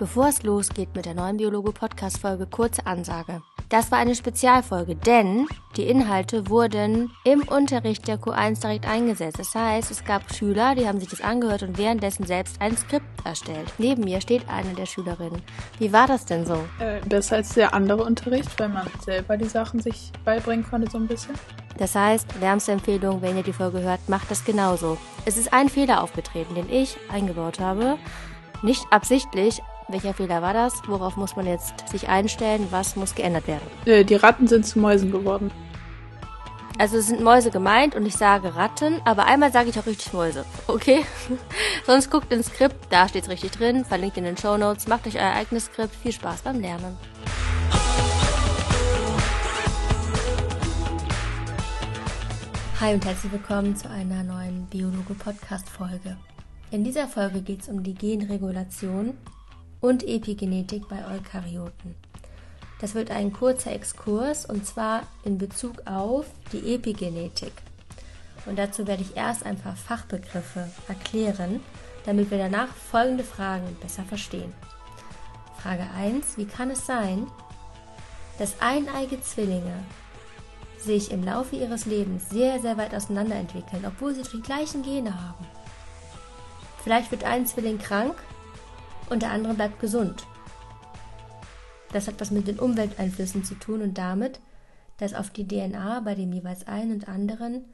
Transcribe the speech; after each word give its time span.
Bevor 0.00 0.28
es 0.28 0.42
losgeht 0.44 0.96
mit 0.96 1.04
der 1.04 1.12
neuen 1.12 1.36
Biologo-Podcast-Folge, 1.36 2.46
kurze 2.46 2.86
Ansage. 2.86 3.42
Das 3.68 3.92
war 3.92 3.98
eine 3.98 4.14
Spezialfolge, 4.14 4.96
denn 4.96 5.46
die 5.76 5.88
Inhalte 5.88 6.48
wurden 6.48 7.10
im 7.24 7.42
Unterricht 7.42 8.08
der 8.08 8.18
Q1 8.18 8.62
direkt 8.62 8.88
eingesetzt. 8.88 9.38
Das 9.38 9.54
heißt, 9.54 9.90
es 9.90 10.02
gab 10.06 10.34
Schüler, 10.34 10.74
die 10.74 10.88
haben 10.88 11.00
sich 11.00 11.10
das 11.10 11.20
angehört 11.20 11.64
und 11.64 11.76
währenddessen 11.76 12.24
selbst 12.24 12.62
ein 12.62 12.78
Skript 12.78 13.04
erstellt. 13.26 13.74
Neben 13.76 14.04
mir 14.04 14.22
steht 14.22 14.48
eine 14.48 14.72
der 14.72 14.86
Schülerinnen. 14.86 15.42
Wie 15.78 15.92
war 15.92 16.06
das 16.06 16.24
denn 16.24 16.46
so? 16.46 16.56
Äh, 16.78 17.00
besser 17.06 17.36
als 17.36 17.52
der 17.52 17.74
andere 17.74 18.02
Unterricht, 18.02 18.58
weil 18.58 18.70
man 18.70 18.86
selber 19.04 19.36
die 19.36 19.48
Sachen 19.48 19.80
sich 19.80 20.12
beibringen 20.24 20.64
konnte 20.64 20.90
so 20.90 20.96
ein 20.96 21.08
bisschen. 21.08 21.34
Das 21.76 21.94
heißt, 21.94 22.40
wärmste 22.40 22.72
Empfehlung, 22.72 23.20
wenn 23.20 23.36
ihr 23.36 23.42
die 23.42 23.52
Folge 23.52 23.82
hört, 23.82 24.08
macht 24.08 24.30
das 24.30 24.46
genauso. 24.46 24.96
Es 25.26 25.36
ist 25.36 25.52
ein 25.52 25.68
Fehler 25.68 26.02
aufgetreten, 26.02 26.54
den 26.54 26.70
ich 26.70 26.96
eingebaut 27.12 27.60
habe. 27.60 27.98
Nicht 28.62 28.86
absichtlich, 28.90 29.62
welcher 29.92 30.14
Fehler 30.14 30.42
war 30.42 30.54
das? 30.54 30.82
Worauf 30.86 31.16
muss 31.16 31.36
man 31.36 31.46
jetzt 31.46 31.88
sich 31.88 32.08
einstellen? 32.08 32.68
Was 32.70 32.96
muss 32.96 33.14
geändert 33.14 33.46
werden? 33.46 33.62
Äh, 33.86 34.04
die 34.04 34.14
Ratten 34.14 34.46
sind 34.46 34.66
zu 34.66 34.78
Mäusen 34.78 35.10
geworden. 35.10 35.50
Also 36.78 36.96
es 36.96 37.08
sind 37.08 37.20
Mäuse 37.20 37.50
gemeint 37.50 37.94
und 37.94 38.06
ich 38.06 38.16
sage 38.16 38.56
Ratten, 38.56 39.02
aber 39.04 39.26
einmal 39.26 39.52
sage 39.52 39.68
ich 39.68 39.78
auch 39.78 39.84
richtig 39.84 40.14
Mäuse. 40.14 40.46
Okay? 40.66 41.04
Sonst 41.86 42.10
guckt 42.10 42.32
ins 42.32 42.46
Skript, 42.46 42.74
da 42.88 43.06
steht 43.06 43.24
es 43.24 43.28
richtig 43.28 43.50
drin, 43.50 43.84
verlinkt 43.84 44.16
in 44.16 44.24
den 44.24 44.38
Show 44.38 44.56
Notes, 44.56 44.88
macht 44.88 45.06
euch 45.06 45.16
euer 45.16 45.32
eigenes 45.32 45.66
Skript. 45.66 45.94
Viel 45.94 46.12
Spaß 46.12 46.42
beim 46.42 46.58
Lernen. 46.60 46.96
Hi 52.80 52.94
und 52.94 53.04
herzlich 53.04 53.30
willkommen 53.30 53.76
zu 53.76 53.90
einer 53.90 54.22
neuen 54.22 54.64
Biologe-Podcast-Folge. 54.68 56.16
In 56.70 56.82
dieser 56.82 57.08
Folge 57.08 57.42
geht 57.42 57.60
es 57.60 57.68
um 57.68 57.82
die 57.82 57.94
Genregulation 57.94 59.18
und 59.80 60.02
Epigenetik 60.06 60.88
bei 60.88 61.04
Eukaryoten. 61.06 61.94
Das 62.80 62.94
wird 62.94 63.10
ein 63.10 63.32
kurzer 63.32 63.72
Exkurs 63.72 64.46
und 64.46 64.66
zwar 64.66 65.02
in 65.24 65.38
Bezug 65.38 65.86
auf 65.86 66.26
die 66.52 66.74
Epigenetik. 66.74 67.52
Und 68.46 68.58
dazu 68.58 68.86
werde 68.86 69.02
ich 69.02 69.16
erst 69.16 69.44
ein 69.44 69.58
paar 69.58 69.76
Fachbegriffe 69.76 70.70
erklären, 70.88 71.60
damit 72.06 72.30
wir 72.30 72.38
danach 72.38 72.68
folgende 72.68 73.24
Fragen 73.24 73.76
besser 73.82 74.04
verstehen. 74.04 74.52
Frage 75.62 75.84
1. 75.94 76.38
Wie 76.38 76.46
kann 76.46 76.70
es 76.70 76.86
sein, 76.86 77.26
dass 78.38 78.60
eineige 78.62 79.20
Zwillinge 79.20 79.74
sich 80.78 81.10
im 81.10 81.22
Laufe 81.22 81.56
ihres 81.56 81.84
Lebens 81.84 82.30
sehr, 82.30 82.58
sehr 82.60 82.78
weit 82.78 82.94
auseinander 82.94 83.36
entwickeln, 83.36 83.84
obwohl 83.86 84.14
sie 84.14 84.22
die 84.22 84.40
gleichen 84.40 84.82
Gene 84.82 85.22
haben? 85.22 85.46
Vielleicht 86.82 87.10
wird 87.10 87.24
ein 87.24 87.46
Zwilling 87.46 87.78
krank 87.78 88.14
und 89.10 89.22
der 89.22 89.32
andere 89.32 89.54
bleibt 89.54 89.80
gesund. 89.80 90.26
Das 91.92 92.06
hat 92.06 92.20
was 92.20 92.30
mit 92.30 92.46
den 92.46 92.58
Umwelteinflüssen 92.58 93.44
zu 93.44 93.54
tun 93.54 93.82
und 93.82 93.98
damit, 93.98 94.40
dass 94.98 95.14
auf 95.14 95.30
die 95.30 95.46
DNA 95.46 96.00
bei 96.00 96.14
dem 96.14 96.32
jeweils 96.32 96.66
einen 96.66 96.92
und 96.92 97.08
anderen 97.08 97.64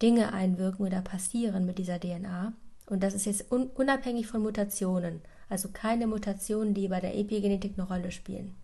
Dinge 0.00 0.32
einwirken 0.32 0.86
oder 0.86 1.02
passieren 1.02 1.66
mit 1.66 1.78
dieser 1.78 2.00
DNA. 2.00 2.52
Und 2.86 3.02
das 3.02 3.14
ist 3.14 3.26
jetzt 3.26 3.52
un 3.52 3.68
unabhängig 3.74 4.26
von 4.26 4.42
Mutationen, 4.42 5.20
also 5.48 5.68
keine 5.72 6.06
Mutationen, 6.06 6.72
die 6.72 6.88
bei 6.88 7.00
der 7.00 7.16
Epigenetik 7.16 7.74
eine 7.76 7.86
Rolle 7.86 8.10
spielen. 8.10 8.54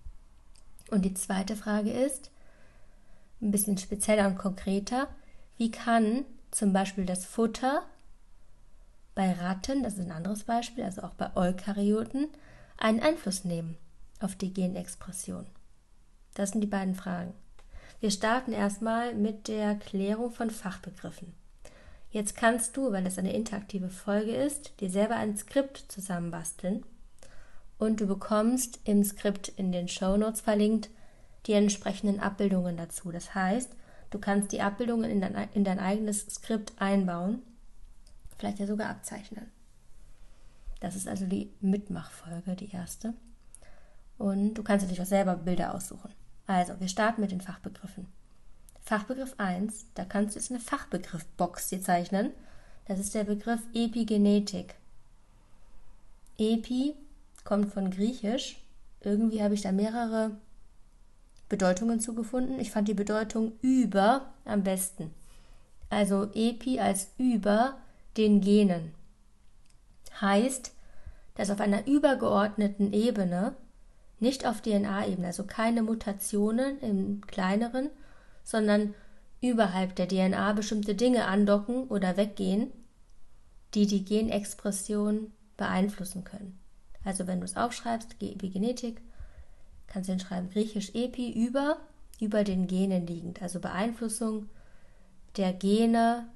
Und 0.90 1.04
die 1.04 1.14
zweite 1.14 1.56
Frage 1.56 1.90
ist, 1.90 2.30
ein 3.42 3.50
bisschen 3.50 3.76
spezieller 3.76 4.26
und 4.26 4.38
konkreter, 4.38 5.08
wie 5.58 5.70
kann 5.70 6.24
zum 6.50 6.72
Beispiel 6.72 7.04
das 7.04 7.26
Futter 7.26 7.82
bei 9.14 9.32
Ratten, 9.32 9.82
das 9.82 9.94
ist 9.94 10.00
ein 10.00 10.12
anderes 10.12 10.44
Beispiel, 10.44 10.84
also 10.84 11.02
auch 11.02 11.14
bei 11.14 11.34
Eukaryoten, 11.36 12.28
einen 12.76 13.00
Einfluss 13.00 13.44
nehmen 13.44 13.76
auf 14.20 14.34
die 14.34 14.52
Genexpression? 14.52 15.46
Das 16.34 16.50
sind 16.50 16.60
die 16.60 16.68
beiden 16.68 16.94
Fragen. 16.94 17.32
Wir 18.00 18.10
starten 18.10 18.52
erstmal 18.52 19.14
mit 19.14 19.48
der 19.48 19.76
Klärung 19.76 20.32
von 20.32 20.50
Fachbegriffen. 20.50 21.32
Jetzt 22.10 22.36
kannst 22.36 22.76
du, 22.76 22.92
weil 22.92 23.06
es 23.06 23.18
eine 23.18 23.32
interaktive 23.32 23.88
Folge 23.88 24.34
ist, 24.34 24.80
dir 24.80 24.90
selber 24.90 25.16
ein 25.16 25.36
Skript 25.36 25.84
zusammenbasteln 25.88 26.84
und 27.78 28.00
du 28.00 28.06
bekommst 28.06 28.80
im 28.84 29.02
Skript 29.04 29.48
in 29.48 29.72
den 29.72 29.88
Show 29.88 30.16
Notes 30.16 30.40
verlinkt 30.40 30.90
die 31.46 31.52
entsprechenden 31.52 32.20
Abbildungen 32.20 32.76
dazu. 32.76 33.10
Das 33.10 33.34
heißt, 33.34 33.74
du 34.10 34.18
kannst 34.18 34.52
die 34.52 34.60
Abbildungen 34.60 35.10
in 35.10 35.20
dein, 35.20 35.48
in 35.54 35.64
dein 35.64 35.78
eigenes 35.78 36.26
Skript 36.26 36.72
einbauen 36.78 37.42
vielleicht 38.38 38.58
ja 38.58 38.66
sogar 38.66 38.90
abzeichnen. 38.90 39.50
Das 40.80 40.96
ist 40.96 41.08
also 41.08 41.26
die 41.26 41.50
Mitmachfolge, 41.60 42.56
die 42.56 42.70
erste. 42.70 43.14
Und 44.18 44.54
du 44.54 44.62
kannst 44.62 44.84
natürlich 44.84 45.02
auch 45.02 45.06
selber 45.06 45.36
Bilder 45.36 45.74
aussuchen. 45.74 46.12
Also, 46.46 46.78
wir 46.78 46.88
starten 46.88 47.20
mit 47.20 47.30
den 47.30 47.40
Fachbegriffen. 47.40 48.06
Fachbegriff 48.82 49.34
1, 49.38 49.86
da 49.94 50.04
kannst 50.04 50.34
du 50.34 50.38
jetzt 50.38 50.50
eine 50.50 50.60
Fachbegriffbox 50.60 51.68
dir 51.68 51.80
zeichnen. 51.80 52.32
Das 52.86 52.98
ist 52.98 53.14
der 53.14 53.24
Begriff 53.24 53.60
Epigenetik. 53.72 54.74
Epi 56.36 56.94
kommt 57.44 57.72
von 57.72 57.90
Griechisch. 57.90 58.60
Irgendwie 59.00 59.42
habe 59.42 59.54
ich 59.54 59.62
da 59.62 59.72
mehrere 59.72 60.32
Bedeutungen 61.48 62.00
zugefunden. 62.00 62.60
Ich 62.60 62.70
fand 62.70 62.88
die 62.88 62.94
Bedeutung 62.94 63.52
über 63.62 64.32
am 64.44 64.64
besten. 64.64 65.14
Also 65.88 66.30
Epi 66.34 66.80
als 66.80 67.08
über 67.16 67.78
den 68.16 68.40
Genen. 68.40 68.92
Heißt, 70.20 70.72
dass 71.34 71.50
auf 71.50 71.60
einer 71.60 71.86
übergeordneten 71.86 72.92
Ebene, 72.92 73.56
nicht 74.20 74.46
auf 74.46 74.60
DNA-Ebene, 74.60 75.26
also 75.26 75.44
keine 75.44 75.82
Mutationen 75.82 76.80
im 76.80 77.20
kleineren, 77.26 77.90
sondern 78.44 78.94
überhalb 79.40 79.96
der 79.96 80.08
DNA 80.08 80.52
bestimmte 80.52 80.94
Dinge 80.94 81.26
andocken 81.26 81.88
oder 81.88 82.16
weggehen, 82.16 82.70
die 83.74 83.86
die 83.86 84.04
Genexpression 84.04 85.32
beeinflussen 85.56 86.24
können. 86.24 86.58
Also 87.04 87.26
wenn 87.26 87.40
du 87.40 87.44
es 87.44 87.56
aufschreibst, 87.56 88.16
Epigenetik, 88.20 89.02
kannst 89.86 90.08
du 90.08 90.12
hinschreiben 90.12 90.50
griechisch 90.50 90.94
Epi 90.94 91.30
über, 91.32 91.76
über 92.20 92.44
den 92.44 92.66
Genen 92.66 93.06
liegend, 93.06 93.42
also 93.42 93.60
Beeinflussung 93.60 94.48
der 95.36 95.52
Gene 95.52 96.26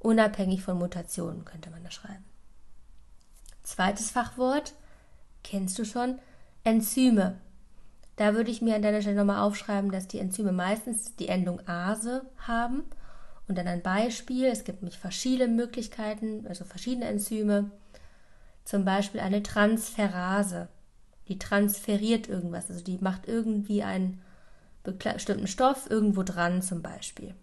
Unabhängig 0.00 0.62
von 0.62 0.78
Mutationen 0.78 1.44
könnte 1.44 1.70
man 1.70 1.84
da 1.84 1.90
schreiben. 1.90 2.24
Zweites 3.62 4.10
Fachwort, 4.10 4.74
kennst 5.44 5.78
du 5.78 5.84
schon, 5.84 6.18
Enzyme. 6.64 7.38
Da 8.16 8.34
würde 8.34 8.50
ich 8.50 8.62
mir 8.62 8.74
an 8.74 8.82
deiner 8.82 9.02
Stelle 9.02 9.16
nochmal 9.16 9.42
aufschreiben, 9.42 9.92
dass 9.92 10.08
die 10.08 10.18
Enzyme 10.18 10.52
meistens 10.52 11.16
die 11.16 11.28
Endung 11.28 11.66
Ase 11.68 12.26
haben. 12.38 12.82
Und 13.46 13.58
dann 13.58 13.68
ein 13.68 13.82
Beispiel, 13.82 14.46
es 14.46 14.64
gibt 14.64 14.82
nämlich 14.82 14.98
verschiedene 14.98 15.52
Möglichkeiten, 15.52 16.46
also 16.48 16.64
verschiedene 16.64 17.06
Enzyme. 17.06 17.70
Zum 18.64 18.84
Beispiel 18.84 19.20
eine 19.20 19.42
Transferase. 19.42 20.68
Die 21.28 21.38
transferiert 21.38 22.28
irgendwas, 22.28 22.70
also 22.70 22.82
die 22.82 22.98
macht 23.00 23.28
irgendwie 23.28 23.82
einen 23.82 24.20
bestimmten 24.82 25.46
Stoff 25.46 25.90
irgendwo 25.90 26.22
dran 26.22 26.62
zum 26.62 26.82
Beispiel. 26.82 27.34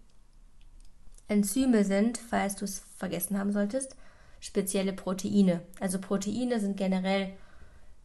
Enzyme 1.28 1.84
sind, 1.84 2.18
falls 2.18 2.56
du 2.56 2.64
es 2.64 2.82
vergessen 2.96 3.38
haben 3.38 3.52
solltest, 3.52 3.96
spezielle 4.40 4.92
Proteine. 4.92 5.60
Also 5.78 5.98
Proteine 5.98 6.58
sind 6.60 6.76
generell 6.76 7.32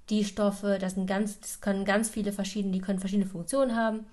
die 0.10 0.26
Stoffe, 0.26 0.78
das, 0.80 0.96
sind 0.96 1.08
ganz, 1.08 1.40
das 1.40 1.62
können 1.62 1.86
ganz 1.86 2.10
viele 2.10 2.34
verschiedene, 2.34 2.74
die 2.74 2.82
können 2.82 3.00
verschiedene 3.00 3.30
Funktionen 3.30 3.76
haben. 3.76 4.06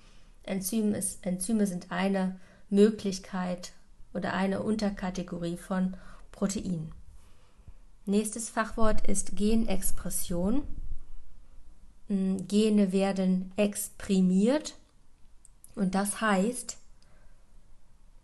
Enzym 0.44 0.94
ist, 0.94 1.24
Enzyme 1.26 1.66
sind 1.66 1.90
eine 1.90 2.38
Möglichkeit 2.70 3.72
oder 4.14 4.32
eine 4.34 4.62
Unterkategorie 4.62 5.56
von 5.56 5.96
Proteinen. 6.32 6.92
Nächstes 8.06 8.48
Fachwort 8.48 9.06
ist 9.06 9.36
Genexpression. 9.36 10.62
Hm, 12.08 12.46
Gene 12.48 12.92
werden 12.92 13.52
exprimiert 13.56 14.76
und 15.74 15.94
das 15.94 16.20
heißt, 16.20 16.79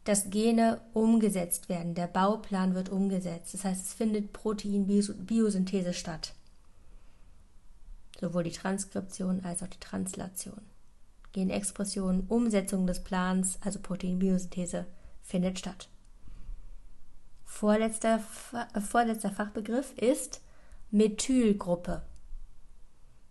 dass 0.07 0.31
Gene 0.31 0.81
umgesetzt 0.93 1.69
werden. 1.69 1.95
Der 1.95 2.07
Bauplan 2.07 2.75
wird 2.75 2.89
umgesetzt. 2.89 3.55
Das 3.55 3.65
heißt, 3.65 3.87
es 3.87 3.93
findet 3.93 4.33
Proteinbiosynthese 4.33 5.93
statt. 5.93 6.33
Sowohl 8.21 8.45
die 8.45 8.53
Transkription 8.53 9.45
als 9.45 9.65
auch 9.65 9.67
die 9.67 9.81
Translation. 9.81 10.61
Genexpression, 11.33 12.25
Umsetzung 12.29 12.87
des 12.87 13.03
Plans, 13.03 13.59
also 13.63 13.81
Proteinbiosynthese, 13.81 14.87
findet 15.23 15.59
statt. 15.59 15.89
Vorletzter, 17.45 18.21
äh, 18.75 18.81
vorletzter 18.81 19.31
Fachbegriff 19.31 19.93
ist 19.99 20.41
Methylgruppe. 20.93 22.03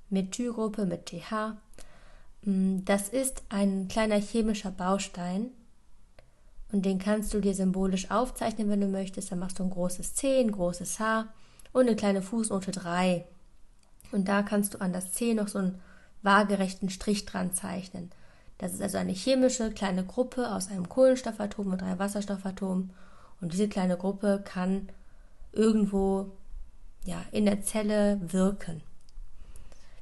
Methylgruppe 0.10 0.86
mit 0.86 1.06
TH. 1.06 1.56
Mm, 2.42 2.80
das 2.83 3.07
ist 3.07 3.44
ein 3.48 3.88
kleiner 3.88 4.19
chemischer 4.19 4.72
Baustein 4.72 5.51
und 6.71 6.85
den 6.85 7.00
kannst 7.00 7.33
du 7.33 7.39
dir 7.39 7.53
symbolisch 7.53 8.12
aufzeichnen, 8.12 8.69
wenn 8.69 8.81
du 8.81 8.88
möchtest. 8.88 9.31
Dann 9.31 9.39
machst 9.39 9.59
du 9.59 9.63
ein 9.63 9.69
großes 9.69 10.15
C, 10.15 10.39
ein 10.39 10.51
großes 10.51 11.00
H 11.00 11.27
und 11.73 11.88
eine 11.88 11.95
kleine 11.95 12.21
Fußnote 12.21 12.71
3. 12.71 13.25
Und 14.12 14.27
da 14.27 14.44
kannst 14.44 14.73
du 14.73 14.81
an 14.81 14.94
das 14.94 15.13
C 15.13 15.33
noch 15.33 15.47
so 15.47 15.59
einen 15.59 15.81
waagerechten 16.21 16.89
Strich 16.89 17.25
dran 17.25 17.53
zeichnen. 17.53 18.12
Das 18.57 18.73
ist 18.73 18.81
also 18.81 18.97
eine 18.97 19.12
chemische 19.12 19.71
kleine 19.71 20.06
Gruppe 20.06 20.51
aus 20.51 20.69
einem 20.69 20.89
Kohlenstoffatom 20.89 21.71
und 21.71 21.81
drei 21.81 22.00
Wasserstoffatomen. 22.00 22.91
Und 23.41 23.53
diese 23.53 23.67
kleine 23.67 23.97
Gruppe 23.97 24.41
kann 24.44 24.89
irgendwo 25.51 26.31
ja, 27.06 27.23
in 27.31 27.45
der 27.45 27.62
Zelle 27.62 28.19
wirken. 28.21 28.81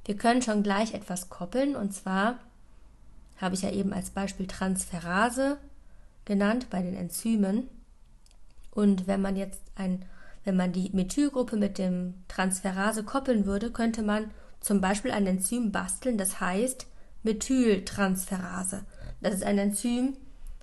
Wir 0.05 0.15
können 0.15 0.41
schon 0.41 0.63
gleich 0.63 0.93
etwas 0.93 1.29
koppeln 1.29 1.75
und 1.75 1.93
zwar 1.93 2.39
habe 3.37 3.55
ich 3.55 3.61
ja 3.61 3.71
eben 3.71 3.93
als 3.93 4.09
Beispiel 4.09 4.47
Transferase 4.47 5.57
genannt 6.25 6.67
bei 6.69 6.81
den 6.81 6.95
Enzymen. 6.95 7.69
Und 8.71 9.07
wenn 9.07 9.21
man 9.21 9.35
jetzt 9.35 9.61
ein, 9.75 10.05
wenn 10.43 10.55
man 10.55 10.71
die 10.71 10.89
Methylgruppe 10.91 11.57
mit 11.57 11.77
dem 11.77 12.15
Transferase 12.27 13.03
koppeln 13.03 13.45
würde, 13.45 13.71
könnte 13.71 14.01
man 14.01 14.31
zum 14.59 14.81
Beispiel 14.81 15.11
ein 15.11 15.27
Enzym 15.27 15.71
basteln, 15.71 16.17
das 16.17 16.39
heißt 16.39 16.87
Methyltransferase. 17.23 18.85
Das 19.21 19.33
ist 19.33 19.43
ein 19.43 19.57
Enzym, 19.57 20.17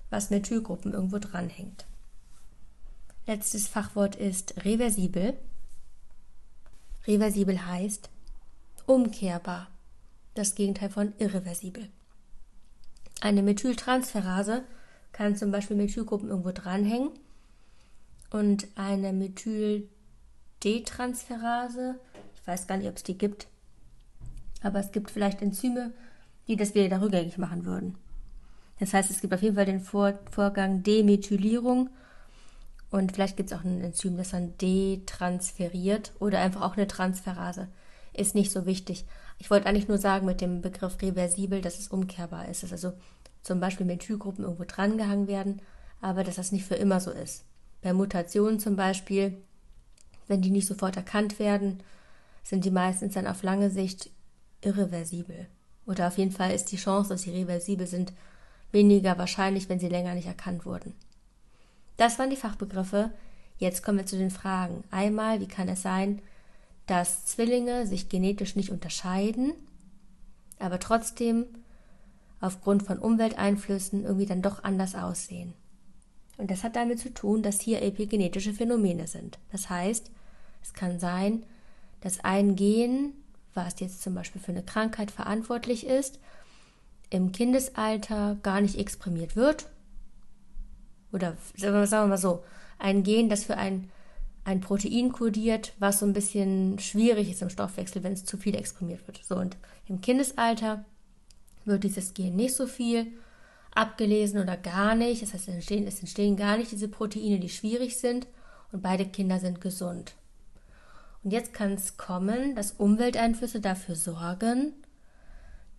was 0.09 0.29
Methylgruppen 0.29 0.93
irgendwo 0.93 1.19
dranhängt. 1.19 1.85
Letztes 3.25 3.67
Fachwort 3.67 4.15
ist 4.15 4.65
reversibel. 4.65 5.37
Reversibel 7.07 7.65
heißt 7.65 8.09
umkehrbar, 8.85 9.69
das 10.33 10.55
Gegenteil 10.55 10.89
von 10.89 11.13
irreversibel. 11.17 11.89
Eine 13.21 13.43
Methyltransferase 13.43 14.63
kann 15.11 15.35
zum 15.35 15.51
Beispiel 15.51 15.77
Methylgruppen 15.77 16.29
irgendwo 16.29 16.51
dranhängen 16.51 17.09
und 18.29 18.67
eine 18.75 19.13
Methyl-D-Transferase, 19.13 21.95
ich 22.35 22.47
weiß 22.47 22.67
gar 22.67 22.77
nicht, 22.77 22.89
ob 22.89 22.97
es 22.97 23.03
die 23.03 23.17
gibt, 23.17 23.47
aber 24.61 24.79
es 24.79 24.91
gibt 24.91 25.09
vielleicht 25.11 25.41
Enzyme, 25.41 25.91
die 26.47 26.55
das 26.55 26.75
wieder 26.75 27.01
rückgängig 27.01 27.37
machen 27.37 27.65
würden. 27.65 27.97
Das 28.79 28.93
heißt, 28.93 29.11
es 29.11 29.21
gibt 29.21 29.33
auf 29.33 29.41
jeden 29.41 29.55
Fall 29.55 29.65
den 29.65 29.79
Vor 29.79 30.19
Vorgang 30.31 30.83
Demethylierung 30.83 31.89
und 32.89 33.13
vielleicht 33.13 33.37
gibt 33.37 33.51
es 33.51 33.57
auch 33.57 33.63
ein 33.63 33.81
Enzym, 33.81 34.17
das 34.17 34.31
dann 34.31 34.57
detransferiert 34.57 36.11
oder 36.19 36.39
einfach 36.39 36.61
auch 36.61 36.75
eine 36.75 36.87
Transferase. 36.87 37.69
Ist 38.13 38.35
nicht 38.35 38.51
so 38.51 38.65
wichtig. 38.65 39.05
Ich 39.37 39.49
wollte 39.49 39.67
eigentlich 39.67 39.87
nur 39.87 39.97
sagen 39.97 40.25
mit 40.25 40.41
dem 40.41 40.61
Begriff 40.61 41.01
reversibel, 41.01 41.61
dass 41.61 41.79
es 41.79 41.87
umkehrbar 41.87 42.49
ist. 42.49 42.69
Also 42.69 42.91
zum 43.43 43.59
Beispiel 43.59 43.85
Methylgruppen 43.85 44.43
irgendwo 44.43 44.65
drangehangen 44.65 45.27
werden, 45.27 45.61
aber 46.01 46.23
dass 46.23 46.35
das 46.35 46.51
nicht 46.51 46.65
für 46.65 46.75
immer 46.75 46.99
so 46.99 47.11
ist. 47.11 47.43
Bei 47.81 47.93
Mutationen 47.93 48.59
zum 48.59 48.75
Beispiel, 48.75 49.37
wenn 50.27 50.41
die 50.41 50.51
nicht 50.51 50.67
sofort 50.67 50.95
erkannt 50.95 51.39
werden, 51.39 51.81
sind 52.43 52.65
die 52.65 52.71
meistens 52.71 53.13
dann 53.13 53.27
auf 53.27 53.43
lange 53.43 53.69
Sicht 53.69 54.09
irreversibel. 54.61 55.47
Oder 55.85 56.07
auf 56.07 56.17
jeden 56.17 56.31
Fall 56.31 56.51
ist 56.51 56.71
die 56.71 56.77
Chance, 56.77 57.09
dass 57.09 57.23
sie 57.23 57.31
reversibel 57.31 57.87
sind, 57.87 58.13
weniger 58.71 59.17
wahrscheinlich, 59.17 59.67
wenn 59.69 59.79
sie 59.79 59.89
länger 59.89 60.15
nicht 60.15 60.27
erkannt 60.27 60.65
wurden. 60.65 60.93
Das 61.97 62.17
waren 62.19 62.29
die 62.29 62.35
Fachbegriffe. 62.35 63.11
Jetzt 63.57 63.83
kommen 63.83 63.99
wir 63.99 64.05
zu 64.05 64.17
den 64.17 64.31
Fragen. 64.31 64.83
Einmal, 64.91 65.39
wie 65.39 65.47
kann 65.47 65.67
es 65.67 65.81
sein, 65.81 66.21
dass 66.87 67.25
Zwillinge 67.25 67.85
sich 67.85 68.09
genetisch 68.09 68.55
nicht 68.55 68.71
unterscheiden, 68.71 69.53
aber 70.59 70.79
trotzdem 70.79 71.45
aufgrund 72.41 72.83
von 72.83 72.97
Umwelteinflüssen 72.99 74.03
irgendwie 74.03 74.25
dann 74.25 74.41
doch 74.41 74.63
anders 74.63 74.95
aussehen? 74.95 75.53
Und 76.37 76.51
das 76.51 76.63
hat 76.63 76.75
damit 76.75 76.99
zu 76.99 77.13
tun, 77.13 77.43
dass 77.43 77.61
hier 77.61 77.81
epigenetische 77.81 78.53
Phänomene 78.53 79.07
sind. 79.07 79.37
Das 79.51 79.69
heißt, 79.69 80.11
es 80.63 80.73
kann 80.73 80.99
sein, 80.99 81.43
dass 82.01 82.23
ein 82.23 82.55
Gen, 82.55 83.13
was 83.53 83.79
jetzt 83.79 84.01
zum 84.01 84.15
Beispiel 84.15 84.41
für 84.41 84.51
eine 84.51 84.63
Krankheit 84.63 85.11
verantwortlich 85.11 85.85
ist, 85.85 86.19
im 87.09 87.31
Kindesalter 87.31 88.37
gar 88.41 88.61
nicht 88.61 88.77
exprimiert 88.77 89.35
wird 89.35 89.67
oder 91.11 91.35
sagen 91.55 91.89
wir 91.89 92.07
mal 92.07 92.17
so, 92.17 92.43
ein 92.79 93.03
Gen, 93.03 93.29
das 93.29 93.43
für 93.43 93.57
ein, 93.57 93.89
ein 94.43 94.61
Protein 94.61 95.11
kodiert, 95.11 95.73
was 95.79 95.99
so 95.99 96.05
ein 96.05 96.13
bisschen 96.13 96.79
schwierig 96.79 97.29
ist 97.29 97.41
im 97.41 97.49
Stoffwechsel, 97.49 98.03
wenn 98.03 98.13
es 98.13 98.25
zu 98.25 98.37
viel 98.37 98.55
exprimiert 98.55 99.05
wird. 99.07 99.21
So, 99.23 99.35
und 99.35 99.57
im 99.87 100.01
Kindesalter 100.01 100.85
wird 101.65 101.83
dieses 101.83 102.13
Gen 102.13 102.35
nicht 102.35 102.55
so 102.55 102.67
viel 102.67 103.07
abgelesen 103.73 104.41
oder 104.41 104.57
gar 104.57 104.95
nicht. 104.95 105.21
Das 105.21 105.33
heißt, 105.33 105.47
es 105.47 105.53
entstehen, 105.53 105.87
es 105.87 105.99
entstehen 105.99 106.35
gar 106.35 106.57
nicht 106.57 106.71
diese 106.71 106.87
Proteine, 106.87 107.39
die 107.39 107.49
schwierig 107.49 107.97
sind 107.97 108.27
und 108.71 108.81
beide 108.81 109.05
Kinder 109.05 109.39
sind 109.39 109.61
gesund. 109.61 110.13
Und 111.23 111.31
jetzt 111.31 111.53
kann 111.53 111.73
es 111.73 111.97
kommen, 111.97 112.55
dass 112.55 112.73
Umwelteinflüsse 112.73 113.61
dafür 113.61 113.95
sorgen, 113.95 114.73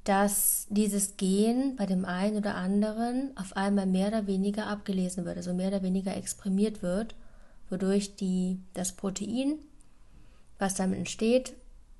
dass 0.04 0.66
dieses 0.68 1.16
Gen 1.16 1.76
bei 1.76 1.86
dem 1.86 2.04
einen 2.04 2.36
oder 2.36 2.56
anderen 2.56 3.36
auf 3.36 3.56
einmal 3.56 3.86
mehr 3.86 4.08
oder 4.08 4.26
weniger 4.26 4.66
abgelesen 4.66 5.24
wird, 5.24 5.36
also 5.36 5.54
mehr 5.54 5.68
oder 5.68 5.82
weniger 5.82 6.16
exprimiert 6.16 6.82
wird, 6.82 7.14
wodurch 7.70 8.16
die, 8.16 8.58
das 8.74 8.92
Protein, 8.92 9.58
was 10.58 10.74
damit 10.74 10.98
entsteht, 10.98 11.54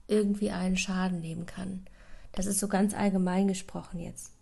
irgendwie 0.08 0.50
einen 0.50 0.76
Schaden 0.76 1.20
nehmen 1.20 1.46
kann. 1.46 1.86
Das 2.32 2.46
ist 2.46 2.58
so 2.58 2.68
ganz 2.68 2.94
allgemein 2.94 3.48
gesprochen 3.48 4.00
jetzt. 4.00 4.32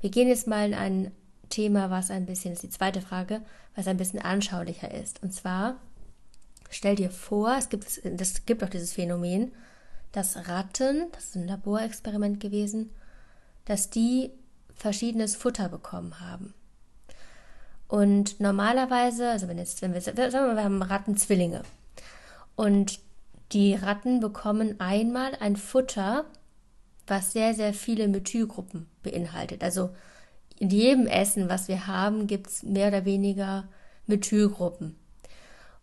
Wir 0.00 0.10
gehen 0.10 0.28
jetzt 0.28 0.46
mal 0.46 0.66
in 0.66 0.74
ein 0.74 1.12
Thema, 1.48 1.90
was 1.90 2.10
ein 2.10 2.26
bisschen, 2.26 2.52
das 2.52 2.62
ist 2.62 2.72
die 2.72 2.78
zweite 2.78 3.00
Frage, 3.00 3.42
was 3.74 3.86
ein 3.86 3.96
bisschen 3.96 4.20
anschaulicher 4.20 4.92
ist. 4.92 5.22
Und 5.22 5.32
zwar, 5.32 5.76
stell 6.70 6.96
dir 6.96 7.10
vor, 7.10 7.56
es 7.56 7.68
gibt, 7.68 7.84
es 8.04 8.46
gibt 8.46 8.62
auch 8.62 8.68
dieses 8.68 8.92
Phänomen, 8.92 9.52
dass 10.12 10.48
Ratten, 10.48 11.06
das 11.12 11.24
ist 11.24 11.36
ein 11.36 11.46
Laborexperiment 11.46 12.40
gewesen, 12.40 12.90
dass 13.64 13.90
die 13.90 14.30
verschiedenes 14.74 15.36
Futter 15.36 15.68
bekommen 15.68 16.20
haben. 16.20 16.54
Und 17.88 18.40
normalerweise, 18.40 19.30
also 19.30 19.48
wenn 19.48 19.58
jetzt, 19.58 19.82
wenn 19.82 19.94
wir, 19.94 20.00
sagen 20.00 20.16
wir 20.32 20.40
mal, 20.40 20.56
wir 20.56 20.64
haben 20.64 20.82
Rattenzwillinge. 20.82 21.62
Und 22.56 22.98
die 23.52 23.74
Ratten 23.74 24.20
bekommen 24.20 24.80
einmal 24.80 25.34
ein 25.36 25.56
Futter, 25.56 26.24
was 27.06 27.32
sehr, 27.32 27.54
sehr 27.54 27.72
viele 27.74 28.08
Methylgruppen 28.08 28.86
beinhaltet. 29.02 29.62
Also 29.62 29.90
in 30.58 30.70
jedem 30.70 31.06
Essen, 31.06 31.48
was 31.48 31.68
wir 31.68 31.86
haben, 31.86 32.26
gibt 32.26 32.48
es 32.48 32.62
mehr 32.62 32.88
oder 32.88 33.04
weniger 33.04 33.68
Methylgruppen. 34.06 34.96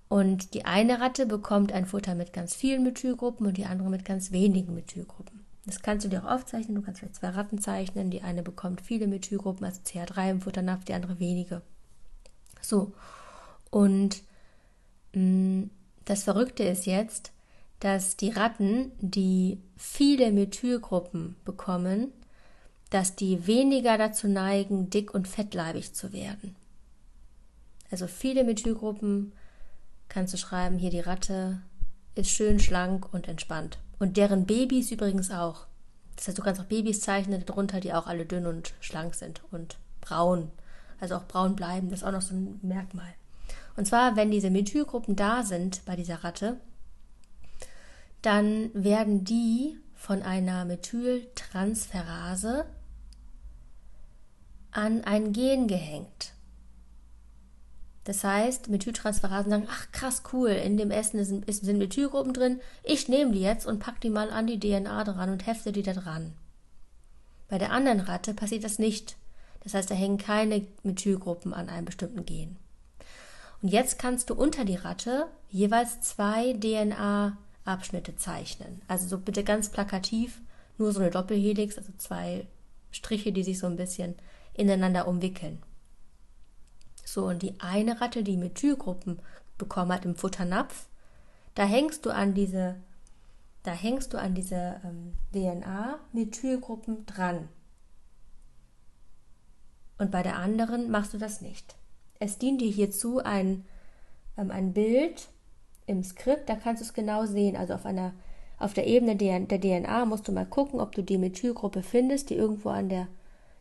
Und 0.10 0.54
die 0.54 0.66
eine 0.66 1.00
Ratte 1.00 1.26
bekommt 1.26 1.72
ein 1.72 1.86
Futter 1.86 2.16
mit 2.16 2.34
ganz 2.34 2.56
vielen 2.56 2.84
Methylgruppen 2.84 3.48
und 3.48 3.58
die 3.58 3.66
andere 3.66 3.90
mit 3.90 4.06
ganz 4.06 4.32
wenigen 4.32 4.76
Methylgruppen. 4.76 5.44
Das 5.66 5.82
kannst 5.82 6.06
du 6.06 6.10
dir 6.10 6.24
auch 6.24 6.32
aufzeichnen. 6.32 6.76
Du 6.76 6.82
kannst 6.82 7.00
vielleicht 7.00 7.16
zwei 7.16 7.30
Ratten 7.30 7.58
zeichnen. 7.58 8.12
Die 8.12 8.22
eine 8.22 8.44
bekommt 8.44 8.82
viele 8.82 9.08
Methylgruppen, 9.08 9.66
also 9.66 9.82
CH3 9.82 10.32
im 10.32 10.42
Futternapf, 10.42 10.86
die 10.86 10.94
andere 10.94 11.20
wenige. 11.20 11.62
So. 12.62 12.94
Und 13.70 14.24
mh, 15.14 15.22
mm, 15.22 15.70
das 16.06 16.24
Verrückte 16.24 16.64
ist 16.64 16.86
jetzt, 16.86 17.32
dass 17.84 18.16
die 18.16 18.30
Ratten, 18.30 18.94
die 19.02 19.60
viele 19.76 20.32
Methylgruppen 20.32 21.36
bekommen, 21.44 22.14
dass 22.92 23.18
die 23.18 23.46
weniger 23.46 23.98
dazu 23.98 24.30
neigen, 24.30 24.90
dick 24.90 25.14
und 25.14 25.28
fettleibig 25.28 25.94
zu 25.94 26.14
werden. 26.14 26.56
Also 27.92 28.08
viele 28.08 28.46
Methylgruppen 28.46 29.34
kannst 30.08 30.34
du 30.34 30.38
schreiben, 30.38 30.78
hier 30.78 30.92
die 30.92 31.02
Ratte 31.02 31.62
ist 32.16 32.30
schön 32.30 32.62
schlank 32.62 33.14
und 33.14 33.28
entspannt. 33.28 33.80
Und 34.00 34.16
deren 34.16 34.46
Babys 34.46 34.90
übrigens 34.90 35.30
auch. 35.30 35.66
Das 36.16 36.30
heißt, 36.30 36.38
du 36.38 36.42
kannst 36.42 36.62
auch 36.62 36.66
Babys 36.66 37.02
zeichnen 37.02 37.46
darunter, 37.46 37.82
die 37.82 37.94
auch 37.94 38.08
alle 38.08 38.26
dünn 38.26 38.48
und 38.48 38.74
schlank 38.80 39.14
sind 39.14 39.42
und 39.52 39.78
braun. 40.00 40.52
Also 41.02 41.16
auch 41.16 41.28
braun 41.28 41.58
bleiben, 41.58 41.90
das 41.90 42.00
ist 42.00 42.06
auch 42.06 42.14
noch 42.14 42.22
so 42.22 42.34
ein 42.34 42.60
Merkmal. 42.62 43.14
Und 43.76 43.88
zwar, 43.88 44.16
wenn 44.16 44.32
diese 44.32 44.52
Methylgruppen 44.52 45.18
da 45.18 45.44
sind 45.44 45.84
bei 45.84 45.98
dieser 45.98 46.24
Ratte, 46.24 46.62
dann 48.24 48.72
werden 48.74 49.24
die 49.24 49.78
von 49.94 50.24
einer 50.24 50.66
Methyltransferase 50.66 52.66
an 54.72 55.04
ein 55.04 55.34
Gen 55.34 55.68
gehängt. 55.68 56.34
Das 58.06 58.24
heißt, 58.24 58.70
Methyltransferasen 58.70 59.52
sagen, 59.52 59.68
ach 59.70 59.92
krass, 59.92 60.24
cool, 60.34 60.50
in 60.50 60.78
dem 60.78 60.92
Essen 60.92 61.24
sind, 61.24 61.46
sind 61.54 61.78
Methylgruppen 61.78 62.34
drin, 62.34 62.60
ich 62.84 63.08
nehme 63.08 63.32
die 63.32 63.42
jetzt 63.42 63.66
und 63.66 63.80
pack 63.80 64.02
die 64.02 64.10
mal 64.10 64.30
an 64.30 64.48
die 64.48 64.60
DNA 64.60 65.04
dran 65.04 65.30
und 65.30 65.46
hefte 65.46 65.72
die 65.72 65.84
da 65.84 65.94
dran. 65.94 66.34
Bei 67.48 67.58
der 67.58 67.72
anderen 67.72 68.02
Ratte 68.02 68.34
passiert 68.34 68.64
das 68.64 68.80
nicht. 68.80 69.16
Das 69.64 69.74
heißt, 69.74 69.92
da 69.92 69.96
hängen 69.96 70.18
keine 70.18 70.66
Methylgruppen 70.84 71.54
an 71.54 71.70
einem 71.70 71.86
bestimmten 71.86 72.26
Gen. 72.26 72.58
Und 73.62 73.70
jetzt 73.70 74.00
kannst 74.00 74.30
du 74.30 74.34
unter 74.34 74.66
die 74.66 74.76
Ratte 74.76 75.28
jeweils 75.50 76.02
zwei 76.02 76.52
DNA-Abschnitte 77.66 78.16
zeichnen. 78.16 78.82
Also 78.88 79.08
so 79.08 79.18
bitte 79.18 79.44
ganz 79.44 79.70
plakativ, 79.70 80.42
nur 80.78 80.92
so 80.92 81.00
eine 81.00 81.12
Doppelhelix, 81.12 81.78
also 81.78 81.92
zwei 81.98 82.48
Striche, 82.92 83.32
die 83.32 83.44
sich 83.44 83.60
so 83.60 83.68
ein 83.68 83.76
bisschen 83.76 84.16
ineinander 84.54 85.08
umwickeln. 85.08 85.62
So, 87.06 87.26
und 87.26 87.42
die 87.42 87.60
eine 87.60 88.02
Ratte, 88.02 88.24
die 88.24 88.38
Methylgruppen 88.38 89.20
bekommen 89.58 89.92
hat 89.92 90.06
im 90.06 90.16
Futternapf, 90.16 90.88
da 91.56 91.66
hängst 91.66 92.06
du 92.06 92.12
an 92.12 92.34
diese 92.34 92.76
da 93.64 93.72
hängst 93.72 94.14
du 94.14 94.18
an 94.18 94.36
diese 94.36 94.82
ähm, 94.84 95.14
DNA-Methylgruppen 95.34 97.06
dran. 97.06 97.48
Und 99.98 100.12
bei 100.12 100.22
der 100.22 100.36
anderen 100.36 100.92
machst 100.92 101.14
du 101.14 101.18
das 101.18 101.40
nicht. 101.40 101.76
Es 102.20 102.38
dient 102.38 102.60
dir 102.60 102.70
hierzu 102.70 103.20
ein, 103.20 103.64
ähm, 104.38 104.52
ein 104.52 104.74
Bild 104.74 105.30
im 105.86 106.04
Skript, 106.04 106.50
da 106.50 106.56
kannst 106.56 106.82
du 106.82 106.86
es 106.86 106.94
genau 106.94 107.26
sehen. 107.26 107.56
Also 107.56 107.74
auf 107.74 107.86
einer 107.86 108.14
auf 108.64 108.74
der 108.74 108.88
Ebene 108.88 109.18
der, 109.18 109.46
DNA 109.46 110.06
musst 110.06 110.28
du 110.28 110.32
mal 110.32 110.46
gucken, 110.46 110.80
ob 110.80 110.94
du 110.94 111.02
die 111.02 111.18
Methylgruppe 111.18 111.84
findest, 111.84 112.30
die 112.30 112.36
irgendwo 112.36 112.70
an 112.70 112.88
der 112.88 113.08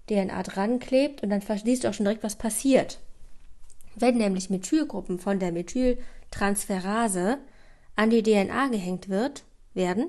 DNA 0.08 0.42
dran 0.44 0.78
klebt 0.78 1.22
und 1.22 1.30
dann 1.30 1.40
siehst 1.40 1.82
du 1.82 1.88
auch 1.88 1.94
schon 1.94 2.04
direkt, 2.04 2.22
was 2.22 2.36
passiert. 2.36 3.00
Wenn 3.96 4.16
nämlich 4.16 4.48
Methylgruppen 4.48 5.18
von 5.18 5.40
der 5.40 5.50
Methyltransferase 5.50 7.38
an 7.96 8.10
die 8.10 8.22
DNA 8.22 8.68
gehängt 8.68 9.08
wird, 9.08 9.42
werden, 9.74 10.06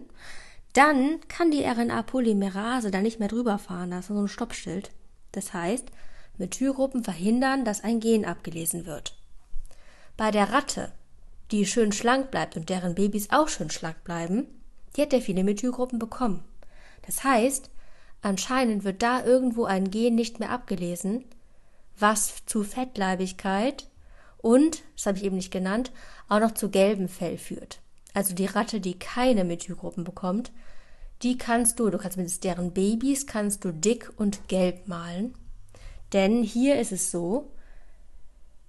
dann 0.74 1.20
kann 1.28 1.52
die 1.52 1.64
RNA-Polymerase 1.64 2.92
da 2.92 3.02
nicht 3.02 3.20
mehr 3.20 3.30
drüber 3.30 3.58
fahren, 3.58 3.92
da 3.92 4.00
ist 4.00 4.08
so 4.08 4.20
ein 4.20 4.28
Stoppschild. 4.28 4.92
Das 5.32 5.54
heißt, 5.54 5.88
Methylgruppen 6.38 7.04
verhindern, 7.04 7.66
dass 7.66 7.84
ein 7.84 8.00
Gen 8.00 8.26
abgelesen 8.26 8.86
wird. 8.86 9.16
Bei 10.18 10.32
der 10.32 10.52
Ratte, 10.52 10.92
die 11.52 11.66
schön 11.66 11.92
schlank 11.92 12.32
bleibt 12.32 12.56
und 12.56 12.70
deren 12.70 12.96
Babys 12.96 13.30
auch 13.30 13.48
schön 13.48 13.70
schlank 13.70 14.04
bleiben, 14.04 14.48
die 14.96 15.02
hat 15.02 15.14
ja 15.14 15.20
viele 15.20 15.44
Methylgruppen 15.44 16.00
bekommen. 16.00 16.44
Das 17.06 17.24
heißt, 17.24 17.70
anscheinend 18.22 18.84
wird 18.84 19.02
da 19.02 19.24
irgendwo 19.24 19.66
ein 19.66 19.92
Gen 19.92 20.16
nicht 20.16 20.40
mehr 20.40 20.52
abgelesen, 20.52 21.26
was 21.98 22.46
zu 22.46 22.64
Fettleibigkeit 22.64 23.88
und, 24.38 24.84
das 24.96 25.06
habe 25.06 25.18
ich 25.18 25.24
eben 25.24 25.38
nicht 25.38 25.52
genannt, 25.52 25.92
auch 26.28 26.40
noch 26.40 26.54
zu 26.54 26.70
gelbem 26.70 27.08
Fell 27.08 27.38
führt. 27.38 27.80
Also 28.14 28.36
die 28.36 28.46
Ratte, 28.46 28.80
die 28.80 29.00
keine 29.00 29.44
Methylgruppen 29.44 30.04
bekommt, 30.04 30.52
die 31.22 31.38
kannst 31.38 31.80
du, 31.80 31.90
du 31.90 31.98
kannst 31.98 32.18
mit 32.18 32.44
deren 32.44 32.74
Babys, 32.74 33.26
kannst 33.26 33.64
du 33.64 33.72
dick 33.72 34.12
und 34.18 34.48
gelb 34.50 34.88
malen. 34.88 35.34
Denn 36.12 36.44
hier 36.44 36.80
ist 36.80 36.92
es 36.92 37.12
so, 37.12 37.52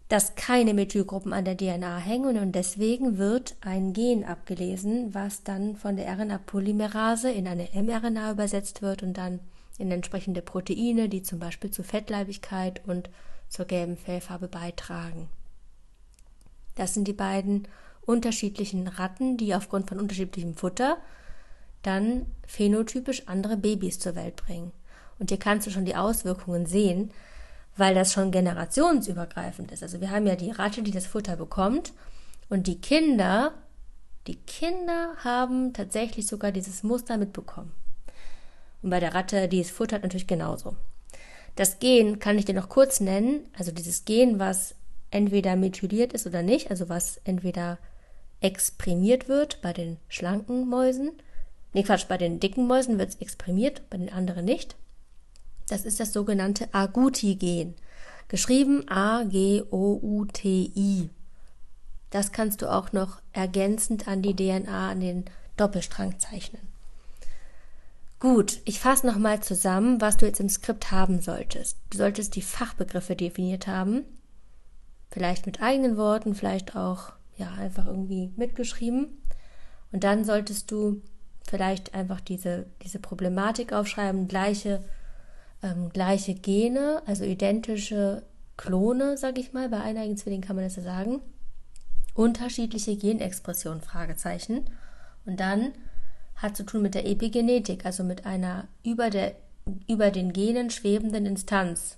dass 0.08 0.34
keine 0.34 0.75
Methylgruppen 0.75 1.32
an 1.32 1.44
der 1.44 1.56
DNA 1.56 1.99
hängen 1.99 2.38
und 2.38 2.52
deswegen 2.52 3.16
wird 3.16 3.56
ein 3.61 3.92
Gen 3.92 4.25
abgelesen, 4.25 5.14
was 5.14 5.42
dann 5.42 5.76
von 5.76 5.96
der 5.96 6.08
RNA-Polymerase 6.08 7.30
in 7.30 7.49
eine 7.49 7.68
mRNA 7.73 8.32
übersetzt 8.32 8.82
wird 8.82 9.02
und 9.02 9.16
dann 9.16 9.40
in 9.78 9.90
entsprechende 9.90 10.42
Proteine, 10.42 11.08
die 11.08 11.23
zum 11.23 11.38
Beispiel 11.38 11.70
zur 11.70 11.84
Fettleibigkeit 11.84 12.82
und 12.87 13.11
zur 13.49 13.64
gelben 13.64 13.96
Fellfarbe 13.96 14.49
beitragen. 14.49 15.28
Das 16.75 16.94
sind 16.94 17.08
die 17.08 17.12
beiden 17.12 17.66
unterschiedlichen 18.02 18.88
Ratten, 18.88 19.37
die 19.37 19.54
aufgrund 19.54 19.88
von 19.88 19.99
unterschiedlichem 19.99 20.54
Futter 20.54 20.99
dann 21.82 22.26
phänotypisch 22.46 23.26
andere 23.26 23.56
Babys 23.56 23.99
zur 23.99 24.14
Welt 24.16 24.37
bringen. 24.37 24.73
Und 25.18 25.30
hier 25.30 25.38
kannst 25.38 25.66
du 25.66 25.70
schon 25.70 25.84
die 25.84 25.96
Auswirkungen 25.96 26.66
sehen, 26.66 27.11
weil 27.76 27.95
das 27.95 28.12
schon 28.12 28.31
generationsübergreifend 28.31 29.73
ist. 29.73 29.83
Also 29.83 30.00
wir 30.00 30.11
haben 30.11 30.26
ja 30.26 30.37
die 30.37 30.50
Ratte, 30.50 30.83
die 30.83 30.90
das 30.90 31.07
Futter 31.07 31.37
bekommt 31.37 31.93
und 32.49 32.66
die 32.66 32.81
Kinder, 32.81 33.52
die 34.26 34.37
Kinder 34.37 35.14
haben 35.23 35.73
tatsächlich 35.73 36.26
sogar 36.26 36.52
dieses 36.52 36.83
Muster 36.83 37.16
mitbekommen. 37.16 37.73
Und 38.83 38.90
bei 38.90 39.00
der 39.00 39.14
Ratte, 39.14 39.49
die 39.49 39.61
es 39.61 39.71
futtert, 39.71 40.02
natürlich 40.02 40.26
genauso. 40.26 40.76
Das 41.57 41.78
Gen 41.78 42.19
kann 42.19 42.38
ich 42.38 42.45
dir 42.45 42.54
noch 42.54 42.69
kurz 42.69 43.00
nennen, 43.00 43.49
also 43.57 43.73
dieses 43.73 44.04
Gen, 44.04 44.38
was 44.38 44.75
entweder 45.11 45.57
methyliert 45.57 46.12
ist 46.12 46.26
oder 46.26 46.43
nicht, 46.43 46.71
also 46.71 46.88
was 46.88 47.21
entweder 47.25 47.78
exprimiert 48.40 49.28
wird 49.28 49.62
bei 49.62 49.73
den 49.73 49.97
schlanken 50.09 50.69
Mäusen. 50.69 51.12
Nee, 51.73 51.85
Quatsch, 51.85 52.07
bei 52.09 52.19
den 52.19 52.40
dicken 52.40 52.66
Mäusen 52.66 52.99
wird 52.99 53.11
es 53.11 53.16
exprimiert, 53.16 53.83
bei 53.90 53.97
den 53.97 54.12
anderen 54.12 54.45
nicht. 54.45 54.76
Das 55.68 55.85
ist 55.85 56.00
das 56.00 56.12
sogenannte 56.12 56.73
Agouti-Gen. 56.73 57.75
Geschrieben 58.28 58.88
A-G-O-U-T-I. 58.88 59.50
Das 62.11 62.33
kannst 62.33 62.62
du 62.62 62.73
auch 62.73 62.92
noch 62.92 63.21
ergänzend 63.33 64.06
an 64.09 64.23
die 64.23 64.37
DNA, 64.37 64.90
an 64.90 65.00
den 65.00 65.25
Doppelstrang 65.56 66.18
zeichnen. 66.18 66.62
Gut, 68.21 68.61
ich 68.64 68.80
fasse 68.80 69.06
nochmal 69.06 69.42
zusammen, 69.42 70.00
was 70.00 70.16
du 70.16 70.25
jetzt 70.26 70.40
im 70.40 70.49
Skript 70.49 70.90
haben 70.90 71.21
solltest. 71.21 71.76
Du 71.90 71.99
solltest 71.99 72.37
die 72.37 72.42
Fachbegriffe 72.42 73.16
definiert 73.16 73.66
haben. 73.66 74.04
Vielleicht 75.11 75.44
mit 75.47 75.61
eigenen 75.61 75.97
Worten, 75.97 76.35
vielleicht 76.35 76.75
auch 76.76 77.12
ja, 77.37 77.52
einfach 77.52 77.87
irgendwie 77.87 78.33
mitgeschrieben. 78.37 79.09
Und 79.92 80.04
dann 80.04 80.25
solltest 80.25 80.71
du 80.71 81.02
vielleicht 81.47 81.94
einfach 81.94 82.21
diese, 82.21 82.66
diese 82.83 82.99
Problematik 82.99 83.73
aufschreiben, 83.73 84.28
gleiche 84.28 84.83
ähm, 85.64 85.88
gleiche 85.88 86.35
Gene, 86.35 87.02
also 87.06 87.25
identische 87.25 88.23
Klone, 88.56 89.16
sage 89.16 89.40
ich 89.40 89.52
mal, 89.52 89.68
bei 89.68 89.80
eineigen 89.80 90.16
Zwillingen 90.16 90.47
kann 90.47 90.56
man 90.56 90.64
das 90.64 90.76
ja 90.76 90.83
sagen, 90.83 91.21
unterschiedliche 92.12 92.97
Genexpressionen, 92.97 93.80
Fragezeichen. 93.80 94.66
Und 95.25 95.40
dann 95.40 95.73
hat 96.37 96.56
zu 96.56 96.64
tun 96.64 96.83
mit 96.83 96.94
der 96.94 97.06
Epigenetik, 97.06 97.87
also 97.87 98.04
mit 98.04 98.26
einer 98.26 98.68
über, 98.85 99.11
der, 99.11 99.35
über 99.88 100.11
den 100.11 100.33
Genen 100.33 100.71
schwebenden 100.71 101.26
Instanz. 101.26 101.97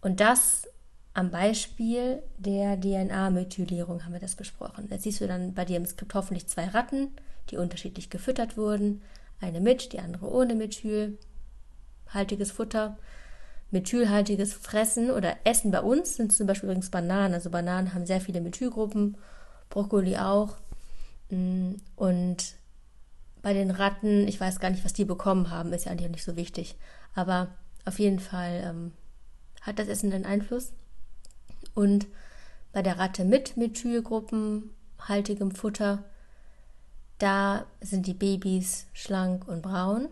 Und 0.00 0.20
das 0.20 0.68
am 1.14 1.32
Beispiel 1.32 2.22
der 2.38 2.80
DNA-Methylierung 2.80 4.04
haben 4.04 4.12
wir 4.12 4.20
das 4.20 4.36
besprochen. 4.36 4.86
Da 4.88 4.98
siehst 4.98 5.20
du 5.20 5.26
dann 5.26 5.52
bei 5.54 5.64
dir 5.64 5.76
im 5.76 5.86
Skript 5.86 6.14
hoffentlich 6.14 6.46
zwei 6.46 6.68
Ratten, 6.68 7.10
die 7.50 7.56
unterschiedlich 7.56 8.08
gefüttert 8.08 8.56
wurden. 8.56 9.02
Eine 9.40 9.60
mit, 9.60 9.92
die 9.92 9.98
andere 9.98 10.30
ohne 10.30 10.54
Methyl 10.54 11.18
methylhaltiges 12.08 12.50
Futter, 12.50 12.96
methylhaltiges 13.70 14.54
Fressen 14.54 15.10
oder 15.10 15.36
Essen 15.44 15.70
bei 15.70 15.80
uns 15.80 16.16
sind 16.16 16.32
zum 16.32 16.46
Beispiel 16.46 16.68
übrigens 16.68 16.90
Bananen. 16.90 17.34
Also 17.34 17.50
Bananen 17.50 17.94
haben 17.94 18.06
sehr 18.06 18.20
viele 18.20 18.40
Methylgruppen, 18.40 19.16
Brokkoli 19.68 20.16
auch. 20.16 20.56
Mm, 21.30 21.74
und 21.96 22.54
bei 23.42 23.52
den 23.52 23.70
Ratten, 23.70 24.26
ich 24.26 24.40
weiß 24.40 24.58
gar 24.60 24.70
nicht, 24.70 24.84
was 24.84 24.94
die 24.94 25.04
bekommen 25.04 25.50
haben, 25.50 25.72
ist 25.72 25.84
ja 25.84 25.92
eigentlich 25.92 26.06
auch 26.06 26.12
nicht 26.12 26.24
so 26.24 26.36
wichtig. 26.36 26.76
Aber 27.14 27.48
auf 27.84 27.98
jeden 27.98 28.20
Fall 28.20 28.62
ähm, 28.64 28.92
hat 29.60 29.78
das 29.78 29.88
Essen 29.88 30.12
einen 30.12 30.26
Einfluss. 30.26 30.72
Und 31.74 32.06
bei 32.72 32.82
der 32.82 32.98
Ratte 32.98 33.24
mit 33.24 33.56
Methylgruppenhaltigem 33.56 35.52
Futter, 35.52 36.04
da 37.18 37.66
sind 37.80 38.06
die 38.06 38.14
Babys 38.14 38.86
schlank 38.92 39.46
und 39.46 39.62
braun. 39.62 40.08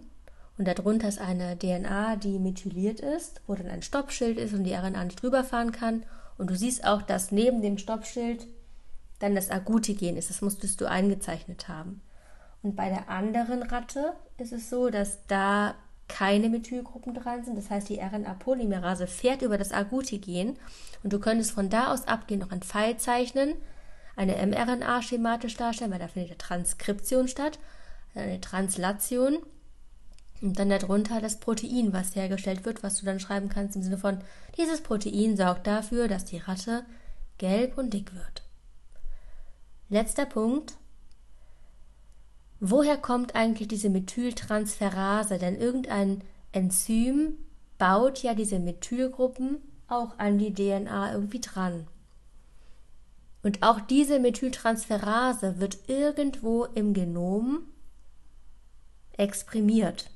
Und 0.59 0.67
darunter 0.67 1.09
ist 1.09 1.21
eine 1.21 1.59
DNA, 1.59 2.17
die 2.17 2.39
methyliert 2.39 3.01
ist, 3.01 3.43
wo 3.47 3.55
dann 3.55 3.69
ein 3.69 3.83
Stoppschild 3.83 4.39
ist 4.39 4.55
und 4.55 4.65
die 4.65 4.73
RNA 4.73 5.05
nicht 5.05 5.23
drüber 5.23 5.45
fahren 5.45 5.73
kann. 5.73 6.05
Und 6.39 6.51
du 6.51 6.57
siehst 6.57 6.85
auch, 6.85 7.03
dass 7.03 7.31
neben 7.31 7.63
dem 7.63 7.79
Stoppschild 7.79 8.47
dann 9.19 9.35
das 9.35 9.51
Agouti-Gen 9.51 10.17
ist. 10.17 10.31
Das 10.31 10.43
musstest 10.43 10.81
du 10.81 10.87
eingezeichnet 10.87 11.69
haben. 11.69 12.01
Und 12.63 12.75
bei 12.75 12.89
der 12.89 13.09
anderen 13.11 13.63
Ratte 13.63 14.15
ist 14.39 14.53
es 14.53 14.71
so, 14.71 14.89
dass 14.91 15.27
da 15.27 15.75
keine 16.09 16.49
Methylgruppen 16.49 17.15
dran 17.15 17.45
sind. 17.45 17.57
Das 17.59 17.71
heißt, 17.71 17.89
die 17.89 18.01
RNA-Polymerase 18.01 19.07
fährt 19.07 19.43
über 19.43 19.59
das 19.59 19.73
Agouti-Gen 19.73 20.57
und 21.03 21.13
du 21.13 21.19
könntest 21.19 21.51
von 21.51 21.69
da 21.69 21.93
aus 21.93 22.07
abgehen 22.07 22.41
noch 22.41 22.53
ein 22.53 22.63
Pfeil 22.63 22.97
zeichnen, 22.97 23.55
eine 24.15 24.35
mRNA 24.47 25.03
schematisch 25.03 25.57
darstellen, 25.57 25.91
weil 25.91 25.99
da 25.99 26.09
findet 26.09 26.31
eine 26.31 26.39
Transkription 26.39 27.29
statt, 27.29 27.59
eine 28.15 28.41
Translation 28.41 29.39
und 30.43 30.59
dann 30.59 30.69
darunter 30.69 31.21
das 31.21 31.41
Protein, 31.41 31.93
was 31.93 32.15
hergestellt 32.15 32.65
wird, 32.65 32.83
was 32.83 32.99
du 32.99 33.07
dann 33.07 33.21
schreiben 33.21 33.49
kannst 33.49 33.77
im 33.77 33.83
Sinne 33.83 33.99
von, 33.99 34.19
dieses 34.57 34.83
Protein 34.83 35.37
sorgt 35.37 35.67
dafür, 35.67 36.09
dass 36.09 36.25
die 36.25 36.39
Ratte 36.39 36.85
gelb 37.39 37.79
und 37.79 37.93
dick 37.93 38.15
wird. 38.15 38.43
Letzter 39.89 40.27
Punkt. 40.27 40.75
Woher 42.59 42.97
kommt 42.97 43.35
eigentlich 43.35 43.69
diese 43.69 43.91
Methyltransferase? 43.91 45.39
Denn 45.39 45.57
irgendein 45.57 46.23
Enzym 46.53 47.37
baut 47.79 48.23
ja 48.23 48.35
diese 48.35 48.59
Methylgruppen 48.59 49.59
auch 49.89 50.19
an 50.19 50.39
die 50.39 50.53
DNA 50.53 51.13
irgendwie 51.13 51.41
dran. 51.41 51.87
Und 53.43 53.63
auch 53.63 53.81
diese 53.81 54.19
Methyltransferase 54.19 55.61
wird 55.61 55.89
irgendwo 55.89 56.65
im 56.65 56.95
Genom 56.95 57.61
exprimiert. 59.17 60.11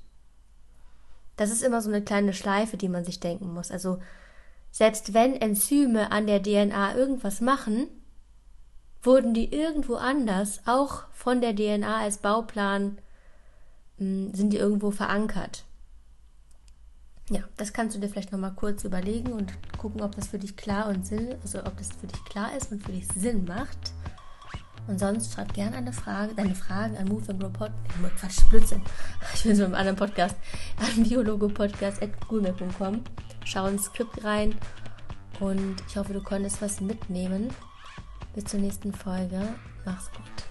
Das 1.40 1.50
ist 1.50 1.62
immer 1.62 1.80
so 1.80 1.88
eine 1.88 2.02
kleine 2.02 2.35
Schleife, 2.35 2.76
die 2.76 2.90
man 2.90 3.02
sich 3.02 3.18
denken 3.18 3.54
muss. 3.54 3.70
Also 3.70 3.99
selbst 4.70 5.14
wenn 5.14 5.32
Enzyme 5.40 6.12
an 6.12 6.26
der 6.26 6.42
DNA 6.42 6.94
irgendwas 6.94 7.40
machen, 7.40 7.87
wurden 9.02 9.32
die 9.32 9.50
irgendwo 9.50 9.94
anders, 9.94 10.61
auch 10.66 11.04
von 11.14 11.40
der 11.40 11.56
DNA 11.56 12.00
als 12.00 12.18
Bauplan, 12.18 12.99
hm, 13.97 14.35
sind 14.35 14.52
die 14.52 14.59
irgendwo 14.59 14.90
verankert. 14.90 15.64
Ja, 17.30 17.40
das 17.56 17.73
kannst 17.73 17.97
du 17.97 18.00
dir 18.00 18.11
vielleicht 18.11 18.32
nochmal 18.32 18.52
kurz 18.54 18.85
überlegen 18.85 19.32
und 19.32 19.50
gucken, 19.78 20.02
ob 20.02 20.14
das 20.16 20.26
für 20.26 20.38
dich 20.38 20.59
klar 20.59 20.90
und 20.90 21.06
Sinn, 21.06 21.37
also 21.40 21.61
ob 21.61 21.75
das 21.78 21.88
für 21.99 22.06
dich 22.06 22.23
klar 22.26 22.54
ist 22.54 22.70
und 22.70 22.82
für 22.82 22.92
dich 22.92 23.09
Sinn 23.09 23.47
macht. 23.47 23.94
Und 24.90 24.99
sonst 24.99 25.32
schreib 25.32 25.54
gerne 25.54 25.76
eine 25.76 25.92
Frage, 25.92 26.35
deine 26.35 26.56
Fragen 26.56 26.97
an 26.97 27.06
Move 27.06 27.23
and 27.28 27.38
Grow 27.38 27.52
Pod, 27.52 27.70
Quatsch, 28.18 28.40
Blödsinn. 28.50 28.82
Ich 29.35 29.44
bin 29.44 29.54
so 29.54 29.64
im 29.64 29.75
anderen 29.75 29.97
Podcast, 29.97 30.35
an 30.78 31.04
biologopodcast.google.com. 31.04 33.04
Schau 33.44 33.68
ins 33.68 33.85
Skript 33.85 34.25
rein 34.25 34.56
und 35.38 35.76
ich 35.88 35.97
hoffe, 35.97 36.12
du 36.12 36.20
konntest 36.20 36.61
was 36.61 36.80
mitnehmen. 36.80 37.50
Bis 38.35 38.47
zur 38.47 38.59
nächsten 38.59 38.92
Folge. 38.92 39.40
Mach's 39.85 40.11
gut. 40.11 40.50